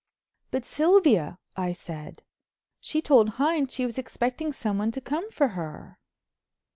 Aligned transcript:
"But 0.49 0.65
Sylvia," 0.65 1.37
I 1.55 1.73
said—"she 1.73 3.03
told 3.03 3.29
Hines 3.37 3.71
she 3.71 3.85
was 3.85 3.99
expecting 3.99 4.51
someone 4.51 4.89
to 4.93 4.99
come 4.99 5.29
for 5.29 5.49
her." 5.49 5.99